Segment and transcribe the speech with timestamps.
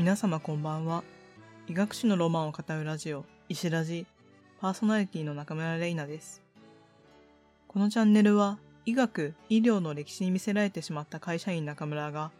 [0.00, 1.04] 皆様こんばんは。
[1.68, 4.06] 医学史のロマンを語るラジオ、石ラジ、
[4.58, 6.40] パーソナリティの中村玲奈です。
[7.68, 8.56] このチャンネルは、
[8.86, 12.30] 医学、医療の歴史に見せられてしまった会社員中村が、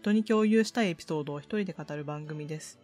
[0.00, 2.78] 人に共有したいエピソードを一人で語る番組です。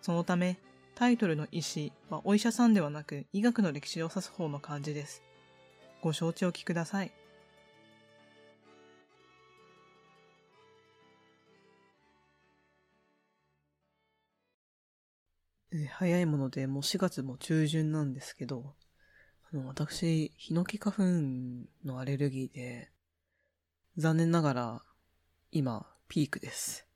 [0.00, 0.60] そのため、
[0.94, 5.24] タイトルの医師はお医者さんではなく医学の歴史を指す方の漢字です。
[6.00, 7.10] ご承知おきください。
[15.84, 18.74] 早いものでもう4月も中旬なんですけど、
[19.52, 21.02] あの、私、ヒノキ花粉
[21.84, 22.90] のアレルギーで、
[23.96, 24.82] 残念ながら、
[25.52, 26.86] 今、ピークです。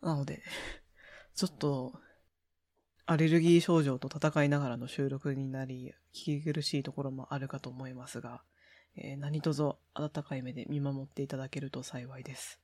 [0.00, 0.42] なので、
[1.34, 1.98] ちょっと、
[3.06, 8.42] アレルギー症状と戦いながらの収録になり、聞き苦しいところもあるかと思いますが、
[8.96, 9.62] えー、何卒
[9.94, 12.60] 温かい目で見守っていただけると幸いです。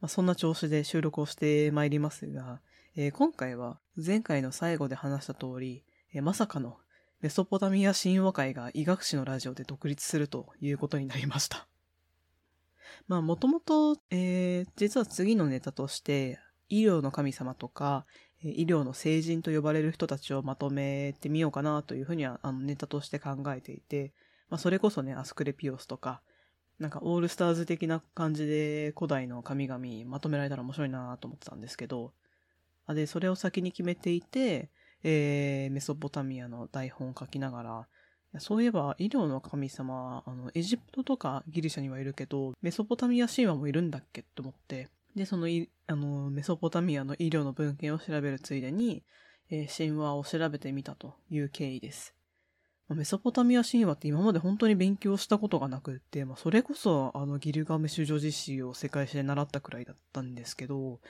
[0.00, 2.60] まあ、そんな調子で収録をしてまいりますが、
[2.98, 6.78] えー、今回は前回の最後で話した通り、えー、まさかの
[7.20, 11.66] メソポタミア神話会が医学史のラジオで独立するということになりました。
[13.06, 16.38] まあもともと、えー、実は次のネタとして、
[16.70, 18.06] 医療の神様とか、
[18.42, 24.14] 医療の聖人と呼ばれる人たちをまとめてみようかなというふうにはあのネタとして考えていて、
[24.48, 26.22] まあそれこそね、アスクレピオスとか、
[26.78, 32.14] なんかオールスターズ的な感じで古代の神々まとめられたら面白いなと思ってたんですけど、
[32.94, 34.70] で、それを先に決めていて、
[35.02, 37.88] えー、メソポタミアの台本を書きながら、
[38.40, 45.48] そういえば医療の神様、あの、エジプトとかギリシャにはいるけど、メソポタミア神話もいるんだっけと思って、で、その
[45.86, 49.02] あの、メソポタミアの医療の文献を調べるついでに、
[49.50, 52.15] えー、神話を調べてみたという経緯です。
[52.88, 61.00] メソポタミア神話って今まで本当に勉強したことがなくって、まあ、それこそあのギルガメシュ女子史を世界史で習ったくらいだったんですけど、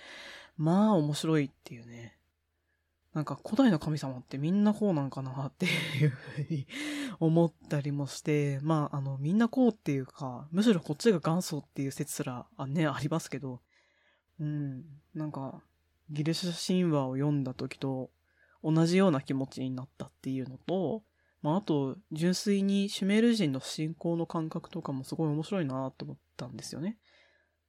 [0.56, 2.16] まあ面白いっていうね。
[3.12, 6.66] なんか古代の神様ってみんなこうなんかなっていうふうに
[7.18, 13.60] 思ったりもして、まああのみんなこうっていうか、むしろこっちが元祖っていう説すらあね、ありますけど、
[14.38, 15.62] うん、なんか
[16.10, 18.10] ギリシャ神話を読んだ時と
[18.62, 21.02] 同じような気持ちになったっていうのと、
[21.46, 26.98] まあ、あと、純粋にシュメール人の信仰の感覚とかもすごい面白いなと思ったんですよね。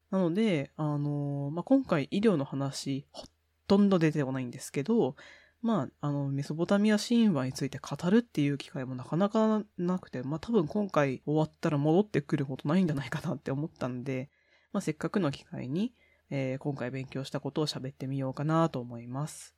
[0.10, 3.28] なので、あの、まあ、今回医療の話、ほ
[3.68, 5.16] とんど出てこないんですけど、
[5.62, 14.32] まあ、あの、メソポタミア神話について語るっていう機会もなかなかなくて、まあ、多分今回終わったら戻ってくることないんじゃないかなって思ったんで、
[14.74, 15.94] まあ、せっかくの機会に、
[16.32, 19.57] えー、今回勉強したことを喋ってみようかなと思います。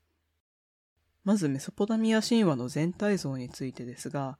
[1.23, 4.37] まずメソポタミア神話の全体像についてですが、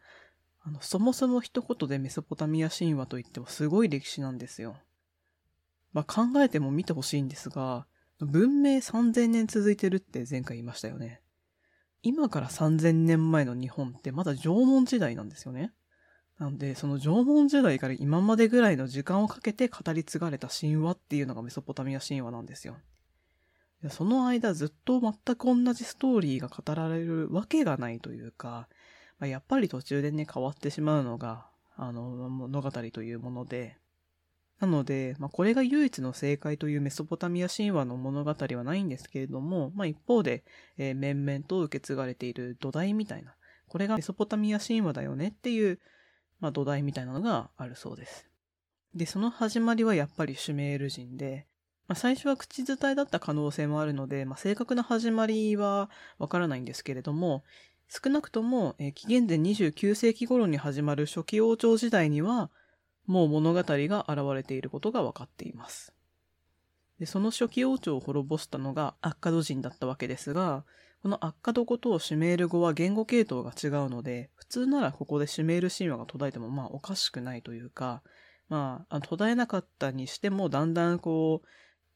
[0.61, 4.77] あの、そもそも一言でメソポタミア神話といってもすごい歴史なんですよ。
[5.93, 7.87] まあ、考えても見てほしいんですが、
[8.19, 11.21] 文明3000年続いてるって前回言いましたよね。
[12.01, 15.73] 今から3000年前の日本ってまだ縄文時代なんですよね。
[16.37, 22.77] なんで、その縄文時代から今までぐらいの時間をかけて語り継がれた神話っていうのがメソポタミア神話なんですよ。
[23.87, 28.67] その間ずっと全く同じストーリーが語られるわけがないというか、
[29.21, 31.47] やっぱり途中でね、変わってしまうのが、
[31.77, 33.77] あの、物語というもので、
[34.59, 40.43] なので、まあ、これが唯一の正解というメソポタミア神話の物語はないんですけれども、まあ、一方で、
[40.77, 43.35] えー、面々と受け継がれている土台みたいな、
[43.67, 45.79] これがメソポタミア神話だよねっていう、
[46.41, 48.27] まあ、土台みたいなのがあるそうです。
[48.93, 51.47] で、その始まりはやっぱりシュメール人で、
[51.89, 55.89] まあ、最初は口伝えだった可能性もあるので、まあ、正確な始まりは
[56.19, 57.43] わからないんですけれども、
[57.87, 62.51] 少なくとも、えー、紀元前29世紀頃に始まる初期王朝時代には、
[63.07, 65.91] もう物語が現れていることが分かっています。
[66.99, 70.65] でその初期王朝を滅ぼしたのがアッカド人だったわけですが、
[71.01, 78.03] このアッカド語とシュメール語は言語系統が違うので、普通ならここでシュメール神話が途絶えてもまあおかしくないというか、
[78.47, 81.47] まあ、途絶えなかったにしてもだんだんこう、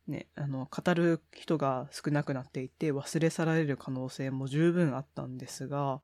[0.08, 6.02] ね、あの、語る人が少なくなっていて忘れ去られる可能性も十分あったんですが、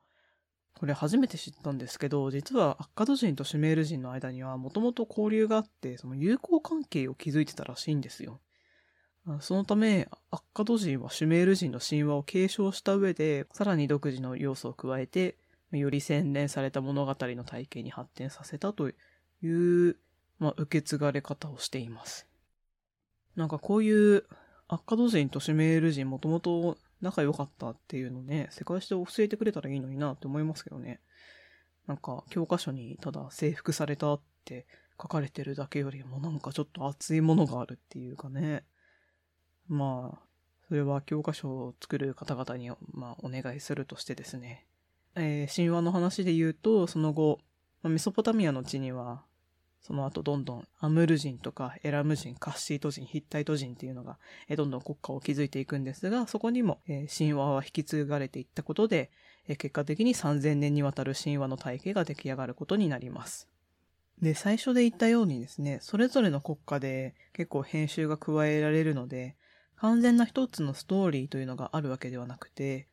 [0.79, 8.39] これ初めて知ったんですけど、実はアッカド人とシュメール人の間にはもともと交流があって、その友好関係を築いてたらしいんですよ。
[9.41, 15.37] そのため、アッカド人はシュメール人の神話を継承した上で、さらに独自の要素を加えて、
[15.71, 18.93] より洗練された物語の体系に発展させたとい
[19.43, 19.97] う、
[20.39, 22.28] まあ、受け継がれ方をしています。
[23.39, 24.25] なんかこういう
[24.67, 30.99] アッカド人とシュメール人もともと仲良かったっていうのね、世界史で教えてくれたらいいのになって思いますけどね。
[31.87, 34.67] なんか教科書にただ征服されたって
[35.01, 38.65] 書かれてるだけよりもなんかちょっと熱いものがあるっていうかね。
[39.69, 40.19] まあ、
[40.67, 44.65] それは教科書を作る方々に、まあ、お願いするとしてですね。
[45.15, 47.39] えー、神話の話で言うと、その後、
[47.83, 49.23] まあ、メソポタミアの地には、
[49.81, 54.17] その後どんどんアムル人とかエラム人、カッシート人、ヒッタイト人っていうのが、
[54.47, 59.09] え、どんどん国家を築いていくんですが、そこにも、え、神話は引き継がれていったことで、
[59.47, 63.47] え、結果的に3000年にわたる神話の体系が出来上がることになります。
[64.21, 69.35] で、最初で言ったようにですね、それぞれの国家で結構編集が加えられるので、
[69.77, 72.87] 完全な一つのストーリーというのがあるわけではなくて、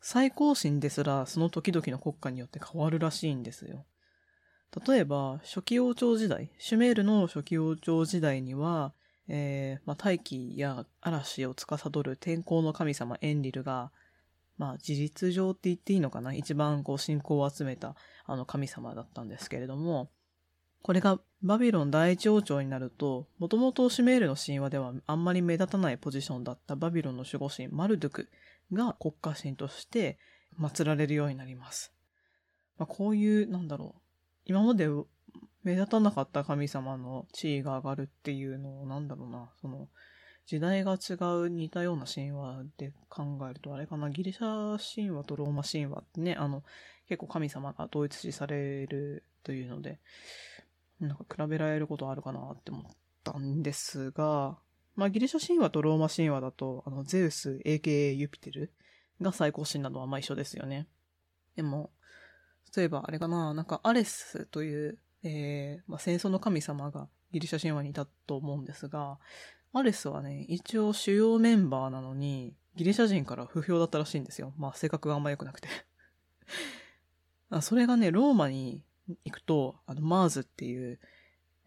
[0.00, 3.84] 最高神ですらその時々の国家によって変わるらしいんですよ。
[4.86, 8.94] 例えば、初期王朝時代、シュメールの初期王朝時代には、
[9.28, 13.92] えー、まあ、大気や嵐を司る天候の神様エンリルが、
[14.58, 16.34] まあ、事実上って言っていいのかな？
[16.34, 17.96] 一番こう信仰を集めた
[18.26, 20.10] あの神様だったんですけれども、
[20.82, 28.28] これがバビロン第一王朝になると、もともとシュメールの神話ではあんまり目立たないポジションだったバビロンの守護神マルドゥク
[28.72, 30.18] が国家神として
[30.60, 31.92] 祀られるようになります。
[32.78, 34.01] まあ、こういう、なんだろう、
[34.44, 34.88] 今まで
[35.64, 39.88] 目立たなかった神様の地位が上がるっていうのを、なんだろうな、その、
[40.46, 46.64] 時代が違う似たような神話で考えると、あれかな、ギリシャ神話とローマ神話ってね、あの、
[47.08, 50.00] 結構神様が統一視されるというので、
[51.00, 52.92] なんか比べられることあるかなって思っ
[53.22, 54.58] たんですが、
[54.94, 58.72] まあギリシャ神話とローマ神話だと、あの、ゼウス、AKA ユピテル
[59.20, 60.88] が最高神なのはまあ一緒ですよね。
[61.56, 61.90] でも、
[62.76, 69.18] 例えばあれかな、なんかアレスという、えー、まあ、戦争の神様がギリシャ神話にいたと思うんですが、
[69.72, 74.52] アレスはね、一応主要メンバーなのに、ギリシャ人から不評だったらしいんですよ。
[74.56, 75.68] まあ性格があんま良くなくて
[77.60, 78.82] それがね、ローマに
[79.24, 80.98] 行くと、あの、マーズっていう、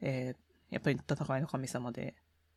[0.02, 2.16] えー、やっぱり戦いの神様で、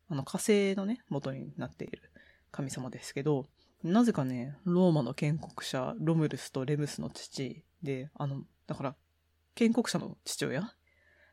[0.09, 2.11] あの、火星のね、元になっている
[2.51, 3.47] 神様ですけど、
[3.83, 8.97] なぜかね、ローマの建国者、ロムルスとレムスの父で、あの、だから、
[9.55, 10.75] 建国者の父親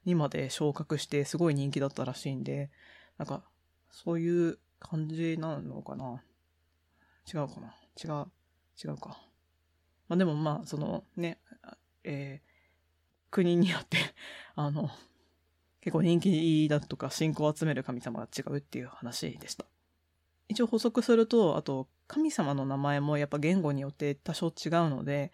[0.05, 2.69] にまで昇格してすごい人気だったらしいんで、
[3.17, 3.43] なんか、
[3.89, 6.21] そういう感じなのかな
[7.33, 8.27] 違うかな違う、
[8.83, 9.21] 違うか。
[10.07, 11.39] まあでもまあ、そのね、
[12.03, 12.49] えー、
[13.31, 13.97] 国によって
[14.55, 14.89] あの、
[15.81, 19.65] 結構人気だとか信仰を集める神様が違うっていう話でした。
[20.47, 25.31] 一応補足すると、あと、神様の名前もやっぱ言語によって多少違うので、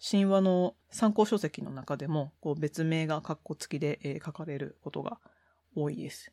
[0.00, 5.18] 神話の参考書籍の中でも、こう別名が括弧付きで、え、書かれることが
[5.74, 6.32] 多いです。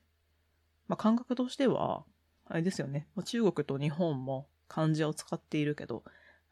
[0.87, 2.05] まあ、感覚としては、
[2.47, 3.07] あれですよね。
[3.23, 6.03] 中国と日本も漢字を使っているけど、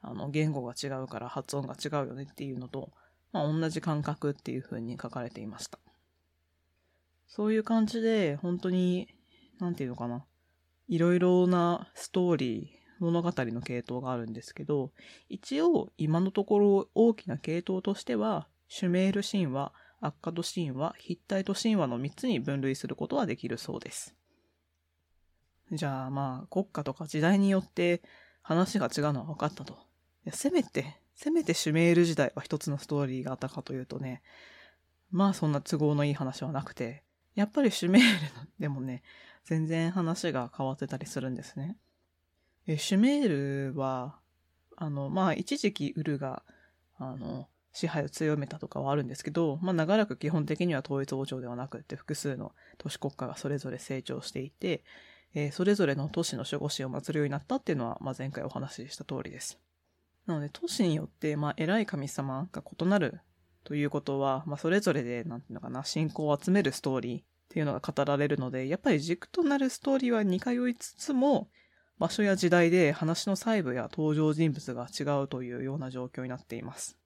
[0.01, 2.91] あの、言語が違うから発音が違うよねっていうのと、
[3.31, 5.77] まあ、同じ感覚っていう風に書かれていました。
[7.27, 9.07] そういう感じで、本当に、
[9.59, 10.25] なんていうのかな。
[10.87, 14.91] いろいろなストーリー、物語の系統があるんですけど、
[15.29, 24.15] 一応今のところ大きな系統としては、シュメール神話、アッカド神話、ヒッタイト神話の3つに分類することはできるそうです。
[25.71, 28.01] じゃあまあ国家とか時代によって
[28.41, 29.73] 話が違うのは分かったと。
[29.73, 34.21] いやせめてせめてシュメール時代は一つのストーリーがあったかというとね、
[35.11, 37.03] まあそんな都合のいい話はなくて、
[37.35, 38.09] やっぱりシュメール
[38.59, 39.03] でもね、
[39.45, 41.77] 全然話が変わってたりするんですね。
[42.67, 44.19] えシュメールは、
[44.77, 46.43] あの、まあ一時期ウルが、
[46.97, 54.83] あの、支配を強めたとかはあるんですけど、まあ長らく基本的には統一王朝ではなくて複数の都市国家がそれぞれ成長していて、
[55.33, 59.59] えー、それぞれの都市の守護神を祀るようになったっていうのは、まあ前回お話しした通りです。
[60.25, 63.19] なので、都市によって、まあ、偉い神様が異なる
[63.63, 71.49] ということは、まあ、それぞれで、なんていうのかな、信仰を集めるストーリーっていうのが語られるので、やっぱり軸となるストーリーは似通いつつも、
[71.99, 76.97] 場所や時代で話の細部や登場人物が違うというような状況になっています。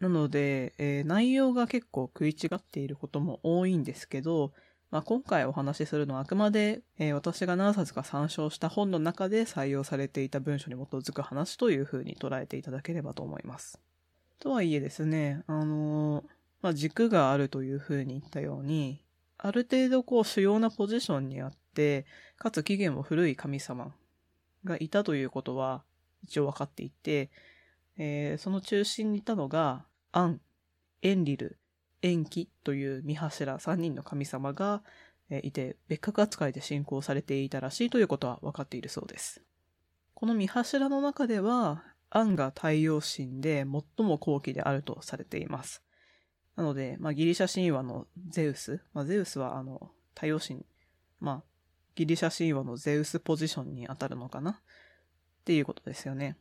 [0.00, 4.52] なので、えー、内容が結構食い違っていることも多いんですけど、
[4.90, 13.80] まあ、今回お話しするのはあくまで、えー、私が何冊か参照した本の中で採用されていた文章に基づく話というふうに捉えていただければと思います。
[14.38, 16.24] とはいえですね、あのー、
[16.62, 19.02] まあ、軸があるというふうに言ったように、
[19.36, 22.06] ある程度こう主要なポジションにあって、
[22.38, 23.92] かつ起源も古い神様
[24.68, 25.82] がいたということは
[26.22, 27.30] 一応分かっていて、
[27.96, 30.40] えー、その中心にいたのが、アン、
[31.02, 31.58] エンリル、
[32.02, 34.82] 延期という三柱3人の神様が
[35.42, 39.42] いて、別格扱いで信仰されていたらしいということは分かっているそうです。
[40.14, 45.82] この三柱の中では、アンが太陽神で最も高貴であるとされています。
[46.56, 50.64] なので、まあ、ギリシャ神話のゼウス、まあ、ゼウスはあの、太陽神、
[51.20, 51.42] まあ、
[51.98, 54.52] ギリシャ神話のゼウスポジションに当たるのかな？
[54.52, 54.54] っ
[55.44, 56.36] ていうことですよね。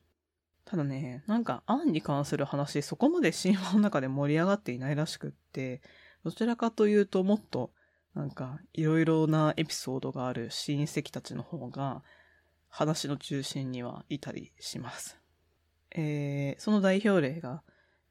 [0.66, 5.82] ただね、なんか、アンに関する話、そこまで神話の中で盛り上がっていないらしくって、
[6.24, 7.72] どちらかというともっと、
[8.14, 12.04] なんか、いろいろなエピソードがある親戚たちの方が、
[12.70, 15.18] 話の中心にはいたりします。
[15.92, 17.64] えー、その代表例が、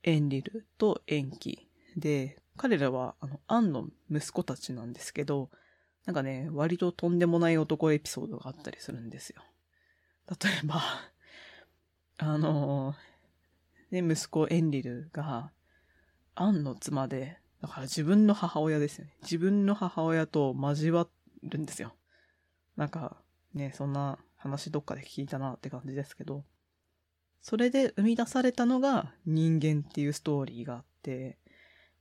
[0.02, 5.50] エンリルとエンキで、彼らは、あの、アンの息子たちなんですけど、
[6.06, 9.42] なんかね、割ととんでもない男エピソードがあったりするんですよ。
[10.28, 10.80] 例えば
[12.18, 12.94] あの、
[13.90, 15.50] ね、息子エンリルが、
[16.36, 19.16] アンの妻で、だから自分の母親ですよね。
[19.22, 21.08] 自分の母親と交わ
[21.42, 21.94] るんですよ。
[22.76, 23.16] なんか、
[23.54, 26.44] ね、そんな話どっかで聞いたなって感じですけど、
[27.42, 31.38] それで生み出されたのが人間っていうストーリーがあって、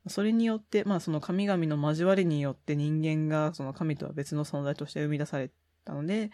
[0.07, 5.51] それによって、まあその神々の交わりによって人間がその神とは別の存在として生み出され
[5.83, 6.31] たので、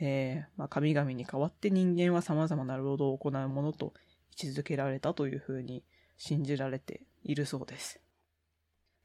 [0.00, 3.92] えー、まあ、神々に代わって人間は様々な労働を行うものと
[4.38, 5.84] 位置づけられたというふうに
[6.16, 8.00] 信じられているそうです。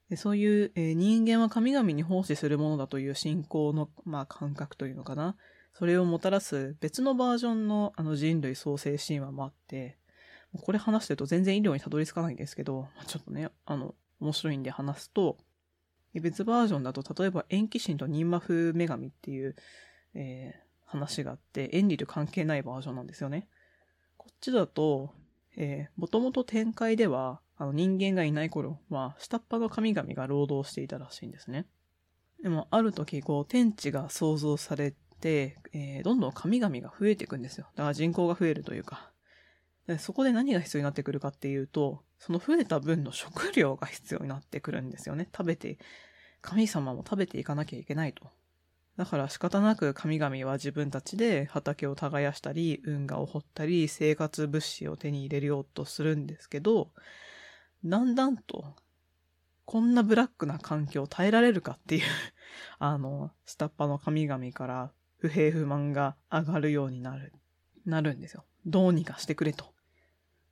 [0.10, 5.36] でそういう、えー、人間は神々に奉仕するものだという信仰の、まあ、感覚というのかな。
[5.74, 9.98] それをもたらす別のバージョンのあの人類創生神話もあって、
[10.62, 13.94] これ話してると全然医療にたどり着かないんですけど、ちょっとね、あの、
[14.26, 15.38] 面白いんで話すと、
[16.20, 19.56] 別バージョンだと、例えば延期神とニンマフ女神っていう、
[20.14, 23.48] えー、話があって、エンリル関係ないバージョンなんですよね。
[24.18, 25.14] こっちだと、
[25.58, 31.66] えー、もともと展開では、あの人間がいない頃は、下っ端の神々が労働していたらしいんですね。
[32.42, 37.68] でも、ある時、こう、天地が創造されて、えー、どんどん神々が増えていくんですよ。
[37.76, 39.12] だから人口が増えるというか。
[40.00, 45.30] そこで何が必要になってくるかっていうと、その増えた分の食料が必要になってくるんですよね。
[45.32, 45.78] 食べて、
[46.42, 48.32] 神様も食べていかなきゃいけないと。
[48.98, 56.92] だから仕方なく神々は自分たちで畑を耕したり、運河を掘ったり、生活物資を手に入れようとするんですけど、
[57.84, 58.76] だんだんと、
[59.66, 62.04] こんなブラックな環境を耐えられるかっていう
[62.80, 67.34] あの、下っ端の神々から不平不満が上がるようになる、
[67.86, 68.46] なるんですよ。
[68.66, 69.75] どうにかしてくれと。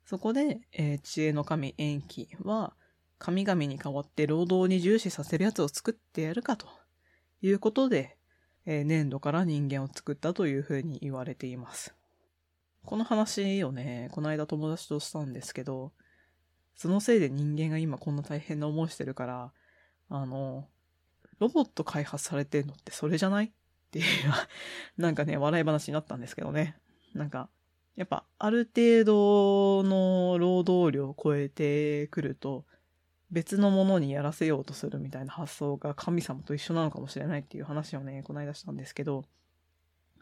[0.04, 2.74] そこで、えー、知恵の神延期は、
[3.18, 6.66] 神々に代わって労働に重視させるやつを作ってやるかと
[7.40, 8.18] いうことで、
[8.66, 11.94] えー、粘土から人間を作ったというふうに言われています。
[12.84, 15.92] この話をね、この間友達としたんですけど、
[16.76, 19.52] そのせいで人間が今こんな大変な思いしてるから、
[20.10, 20.68] あの、
[21.38, 23.46] ロボット開発されてるのってそれじゃない？
[23.46, 23.50] っ
[23.90, 24.04] ていう、
[25.00, 26.76] なんかね、笑い話になったんですけどね。
[27.14, 27.48] なんか、
[27.96, 32.64] やっぱある程度の労働量を超えてくると、
[33.30, 39.24] 別のものにやらせようとするみたいな発想が神様と一緒なのかもしれないっていう話をね、この間したんですけど、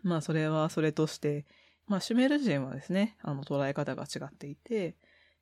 [0.02, 1.45] まあそれはそれとして、
[1.87, 4.97] まあシュメール人はですね、あの捉え方が違っていて、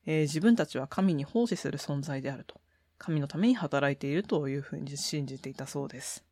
[0.07, 2.61] えー、自分たちは神に奉仕する存在であると。
[2.99, 6.23] 神のために働いているというふうに信じていたそうです。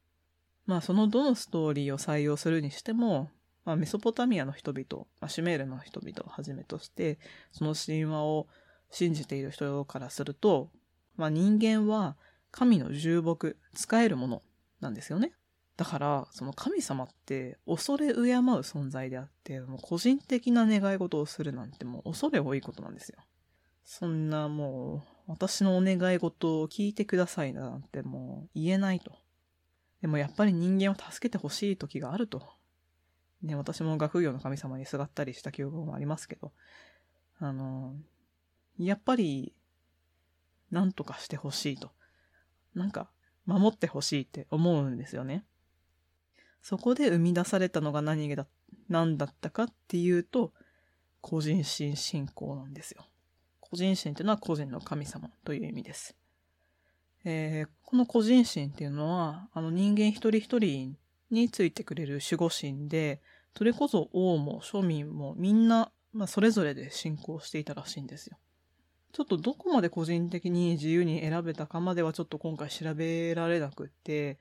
[0.66, 3.30] まあそのどのストーリーを採用するにしても、
[3.68, 7.18] まあ、メソポタミアの人々、まあ、シュメールの人々をはじめとして、
[7.52, 8.46] その神話を
[8.90, 10.70] 信じている人からすると、
[11.18, 12.16] まあ、人間は
[12.50, 14.42] 神の重木、使えるもの
[14.80, 15.32] なんですよね。
[15.76, 18.24] だから、その神様って恐れ敬う
[18.62, 23.18] 存在であって、もう個人的な願い事をするなんてもう恐れ多いことなんですよ。
[23.84, 29.12] そんなもう、私のお願い事を聞いてくださいなんてもう言えないと。
[30.00, 32.56] でもやっぱり人間を助けてほしい時があると。
[33.42, 36.52] ね、私も学業の神様にすがったりした記憶もありますけど、
[37.38, 37.94] あの、
[38.78, 39.54] やっぱり
[40.70, 41.90] 何とかしてほしいと。
[42.74, 43.10] なんか、
[43.46, 45.44] 守ってほしいって思うんですよね。
[46.62, 48.46] そこで生み出されたのが何だ、
[48.88, 50.52] 何だったかっていうと、
[51.20, 53.06] 個人心信仰なんですよ。
[53.60, 56.16] 個人心っていうのは個人の神様という意味です。
[57.24, 60.96] えー、この個人心っていうのは、あの人間一人一人
[61.30, 63.20] についてくれる守護神で、
[63.56, 68.38] それこそ王も庶民もみんな、まあ、それぞれで信仰していたらしいんですよ。
[69.12, 74.38] ちょっとどこまで個人的に自由に選べたかまではちょっと今回調べられなくって、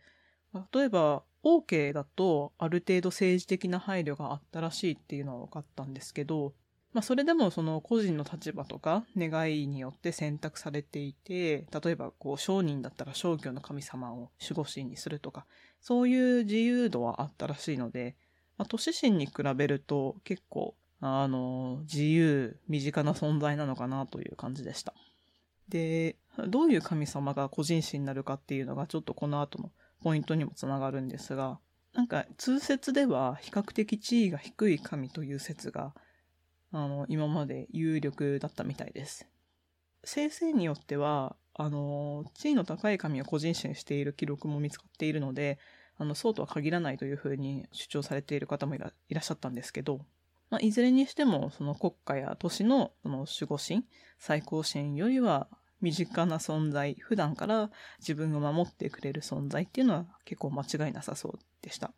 [0.74, 6.53] 例えば、OK だとある程度政治的な配慮があったらしいっていうのは分かったんですけど、
[6.98, 15.46] まあそれでもその個人の立場とか願いによって選択されていて、例えばこう商人だったら商業の神様を守護神にするとか、
[15.80, 18.16] そういう自由度はあったらしいので、
[18.58, 24.96] まあ、都市神に比べると結構あの、自由、身近な存在なのかなという感じでした。
[25.70, 26.16] で、
[26.48, 29.70] どういう神様が個人史になるかっていうのがちょっとこの後の
[30.01, 31.60] ポイントにもつながるんですが、
[31.94, 35.94] なんか通説では比較的地位が低い神という説が
[36.71, 39.27] あの、今まで有力だったみたいです。
[40.03, 45.57] 先生によっては、あの、地位の高い神を個人視している記録も見つかっているので、
[45.97, 50.05] あの、そうとは限らないというふうに主張されている方もいらいらっしゃったんですけど、
[50.50, 53.86] まあ、いずれにしても、その国家や都市のその守護神、
[54.19, 55.47] 最高神よりは
[55.81, 57.69] 身近な存在、普段から
[58.00, 61.91] 自分を守ってくれる存在っていうのは結構間違いなさそうでした。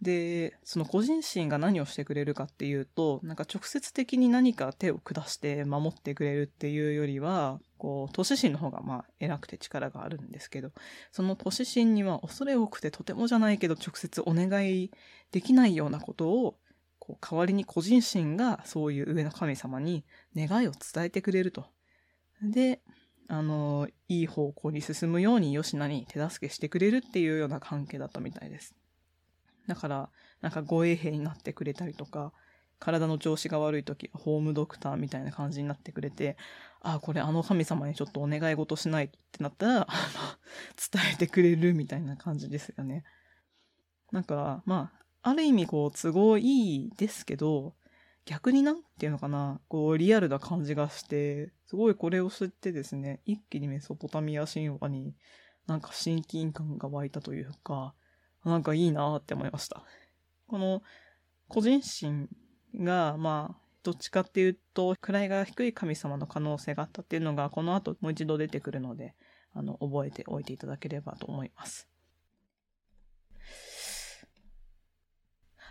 [0.00, 10.70] で、その個人心が何をしてくれるかっていうと、なんか直接的に何か手を下して守ってくれるっていうよりは、こう、都市心の方がまあ偉くて力があるんですけど、
[11.10, 14.92] その都市心には恐れ多くてとてもじゃないけど直接お願い
[15.32, 16.58] できないようなことを、
[17.00, 20.04] こう、代わりに個人心がそういう上の神様に
[20.36, 21.66] 願いを伝えてくれると。
[22.40, 22.82] で、
[23.26, 28.76] あの、いい方向に進むように吉名に手助けしてくれるっていうような関係だったみたいです。
[29.68, 30.10] だから、
[30.40, 32.32] なんか護衛兵になってくれたりとか、
[32.80, 36.36] 体の調子が悪い時ホームドクターみたいな感じになってくれて、
[36.80, 39.88] ああ、これあの神様にちょっとお願い事しないってなったら、
[40.92, 43.04] 伝えてくれるみたいな感じですよね。
[44.10, 47.74] なんか、まあ、ある意味こう都合いいですけど、
[48.24, 55.14] 逆になんていうのかな、こうリアルな感じがして、すごいこれを知ってですね、一気にメソポタミア神話に
[55.66, 57.94] なんか親近感が湧いたというか、
[58.48, 59.82] なんかいいなって思いました。
[60.46, 60.82] この
[61.48, 62.28] 個人心
[62.74, 69.14] が、まあ、どっちかっていうと、位が低い神様の可能性があったっていうのが、この後もう一度出てくるので、
[69.54, 71.88] あの、覚えておいていただければと思います。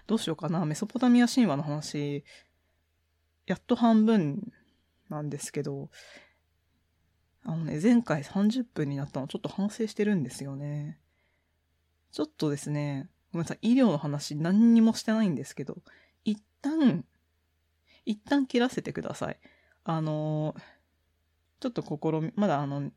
[0.08, 0.66] どうしようかな。
[0.66, 2.24] メソポタミア神話の話、
[3.46, 4.52] やっと半分
[5.10, 5.90] なんですけど、
[7.44, 11.00] あのね、前回30分になったのちょっと反省してるんですよね。
[12.12, 15.78] ちょっとですね、ごめんなさい、医療の話何にもしてないんですけど、
[16.24, 17.06] 一旦、
[18.06, 19.38] 一旦切らせてください。
[19.84, 20.56] あの、
[21.60, 22.92] ちょっと試み、まだあの、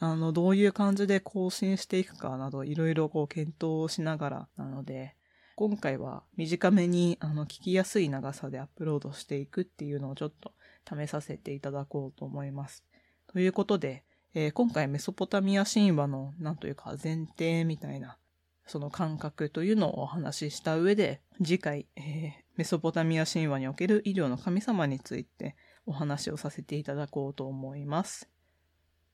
[0.00, 5.16] あの、どういう感じで更新していくかなど、いろいろこう検討しながらなので、
[5.56, 10.52] 今回は短めに、あの、聞きやすい長さでアップロードしていくっていうのをちょっと
[10.88, 12.84] 試させていただこうと思います。
[13.28, 18.18] ということで、えー今回メソポタミア神話の、なんというか前提みたいな、
[18.66, 28.28] その感覚というのをお話しした上で、次回、えーメソポタミア神話における医療の神様についてお話をさせていただこうと思います。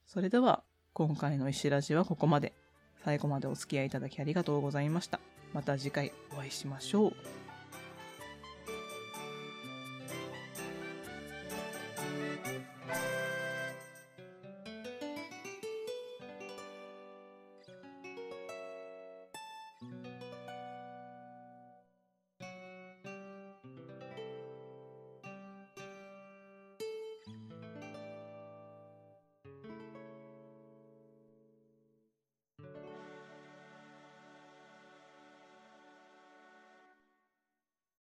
[0.06, 2.52] それでは、今回の石ラジはここまで。
[3.02, 5.20] 最後までお付き合いいただきありがとうございました。
[5.54, 7.49] また次回お会いしましょう。